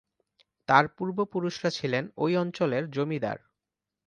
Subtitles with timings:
[0.69, 3.37] তার পূর্বপুরুষরা ছিলেন ঐ অঞ্চলের জমিদার।